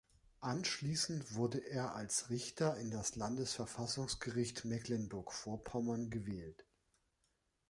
Anschließend 0.39 1.35
wurde 1.35 1.59
er 1.59 1.93
als 1.95 2.31
Richter 2.31 2.75
in 2.77 2.89
das 2.89 3.15
Landesverfassungsgericht 3.17 4.65
Mecklenburg-Vorpommern 4.65 6.09
gewählt. 6.09 6.65